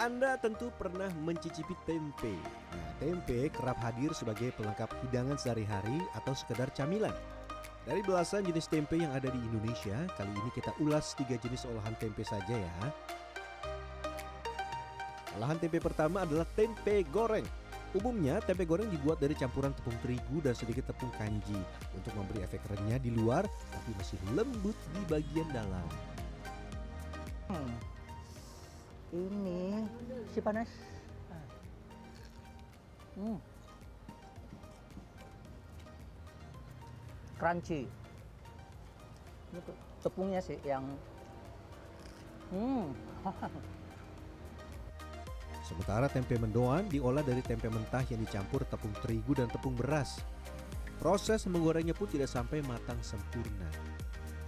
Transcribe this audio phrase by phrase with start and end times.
[0.00, 2.32] Anda tentu pernah mencicipi tempe.
[2.72, 7.12] Nah, tempe kerap hadir sebagai pelengkap hidangan sehari-hari atau sekedar camilan.
[7.84, 11.92] Dari belasan jenis tempe yang ada di Indonesia, kali ini kita ulas tiga jenis olahan
[12.00, 12.72] tempe saja ya.
[15.36, 17.44] Olahan tempe pertama adalah tempe goreng.
[17.92, 21.60] Umumnya tempe goreng dibuat dari campuran tepung terigu dan sedikit tepung kanji
[21.92, 25.88] untuk memberi efek renyah di luar tapi masih lembut di bagian dalam.
[27.52, 27.76] Hmm.
[29.10, 29.69] Ini
[30.30, 30.70] si panas.
[33.18, 33.38] Hmm.
[37.36, 37.84] Crunchy.
[39.50, 39.60] Ini
[40.00, 40.86] tepungnya sih yang
[42.50, 42.90] Hmm.
[45.70, 50.18] Sementara tempe mendoan diolah dari tempe mentah yang dicampur tepung terigu dan tepung beras.
[50.98, 53.70] Proses menggorengnya pun tidak sampai matang sempurna.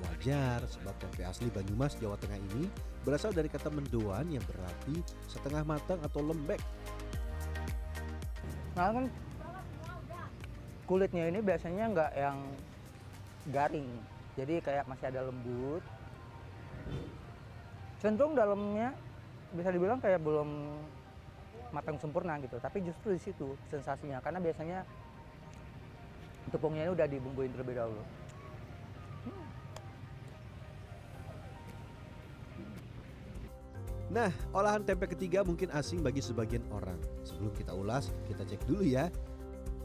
[0.00, 2.68] Wajar sebab tempe asli Banyumas, Jawa Tengah ini
[3.04, 6.60] berasal dari kata mendoan yang berarti setengah matang atau lembek.
[8.76, 9.04] Nah kan
[10.88, 12.38] kulitnya ini biasanya nggak yang
[13.54, 13.88] garing,
[14.36, 15.84] jadi kayak masih ada lembut.
[18.00, 18.96] Cenderung dalamnya
[19.52, 20.48] bisa dibilang kayak belum
[21.70, 24.78] matang sempurna gitu, tapi justru di situ sensasinya karena biasanya
[26.50, 28.02] tepungnya ini udah dibumbuin terlebih dahulu.
[34.10, 36.98] Nah, olahan tempe ketiga mungkin asing bagi sebagian orang.
[37.22, 39.06] Sebelum kita ulas, kita cek dulu ya.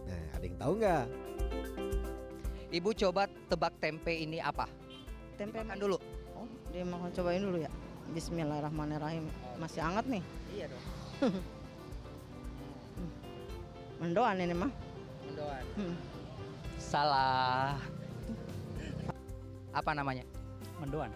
[0.10, 1.06] Nah, ada yang tahu nggak?
[2.74, 4.66] Ibu coba tebak tempe ini apa?
[5.38, 6.02] Tempe Makan dulu.
[6.34, 7.70] Oh, dia mau cobain dulu ya.
[8.18, 9.30] Bismillahirrahmanirrahim.
[9.62, 10.26] Masih hangat nih.
[10.58, 10.86] Iya dong.
[14.02, 14.72] Mendoan ini mah.
[15.30, 15.64] Mendoan.
[15.78, 15.96] Hmm.
[16.82, 17.78] Salah.
[19.70, 20.26] Apa namanya?
[20.82, 21.14] Mendoan.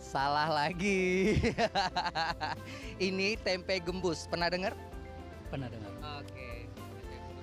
[0.00, 1.36] Salah lagi.
[3.06, 4.24] ini tempe gembus.
[4.24, 4.72] Pernah dengar?
[5.52, 5.92] Pernah dengar?
[6.24, 6.66] Oke.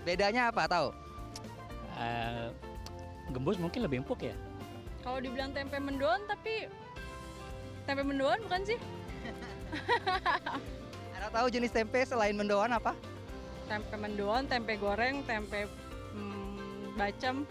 [0.02, 0.90] Bedanya apa tahu?
[2.02, 2.50] Eh,
[3.30, 4.34] gembus mungkin lebih empuk ya.
[5.06, 6.68] Kalau dibilang tempe mendoan tapi
[7.86, 8.80] tempe mendoan bukan sih?
[11.16, 12.98] Ada tahu jenis tempe selain mendoan apa?
[13.70, 15.68] Tempe mendoan, tempe goreng, tempe
[16.16, 17.44] hmm, bacem,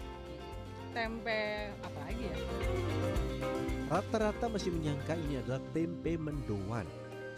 [0.93, 2.37] tempe apa lagi ya?
[3.87, 6.83] Rata-rata masih menyangka ini adalah tempe mendoan.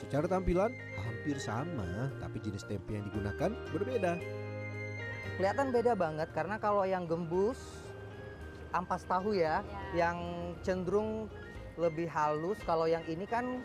[0.02, 4.18] Secara tampilan hampir sama, tapi jenis tempe yang digunakan berbeda.
[5.38, 7.62] Kelihatan beda banget karena kalau yang gembus
[8.74, 9.62] ampas tahu ya,
[9.94, 10.18] yang
[10.66, 11.30] cenderung
[11.78, 12.58] lebih halus.
[12.66, 13.62] Kalau yang ini kan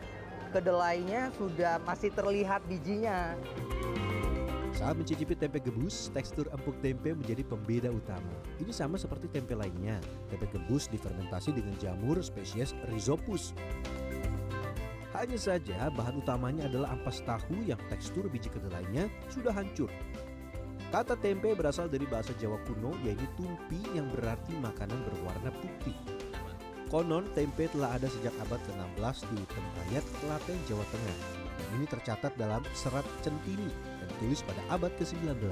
[0.52, 3.32] kedelainya sudah masih terlihat bijinya.
[4.74, 8.34] Saat mencicipi tempe gembus, tekstur empuk tempe menjadi pembeda utama.
[8.58, 10.02] Ini sama seperti tempe lainnya.
[10.26, 13.54] Tempe gembus difermentasi dengan jamur spesies Rhizopus.
[15.14, 19.86] Hanya saja bahan utamanya adalah ampas tahu yang tekstur biji kedelainya sudah hancur.
[20.90, 25.94] Kata tempe berasal dari bahasa Jawa kuno yaitu tumpi yang berarti makanan berwarna putih.
[26.94, 31.18] Konon tempe telah ada sejak abad ke-16 di Tembayat, Klaten, Jawa Tengah.
[31.58, 35.42] Dan ini tercatat dalam serat centini yang ditulis pada abad ke-19.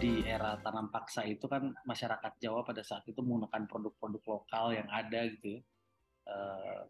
[0.00, 4.88] di era tanam paksa itu kan masyarakat Jawa pada saat itu menggunakan produk-produk lokal yang
[4.88, 5.60] ada gitu ya.
[6.24, 6.82] Eh,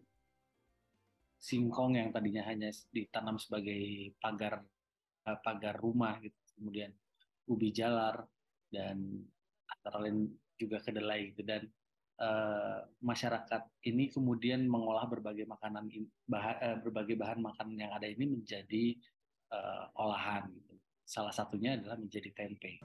[1.43, 4.63] singkong yang tadinya hanya ditanam sebagai pagar
[5.27, 6.95] eh, pagar rumah gitu kemudian
[7.51, 8.23] ubi jalar
[8.71, 9.27] dan
[9.75, 11.67] antara lain juga kedelai gitu dan
[12.17, 18.09] eh, masyarakat ini kemudian mengolah berbagai makanan in- baha- eh, berbagai bahan makanan yang ada
[18.09, 18.97] ini menjadi
[19.47, 20.75] eh, olahan gitu.
[21.07, 22.83] Salah satunya adalah menjadi tempe.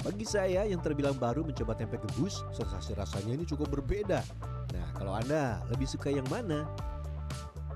[0.00, 4.24] Bagi saya yang terbilang baru mencoba tempe gembus, sensasi rasanya ini cukup berbeda.
[4.72, 6.64] Nah, kalau Anda lebih suka yang mana?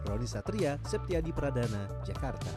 [0.08, 2.48] Roni Satria, Septiadi Pradana, Jakarta.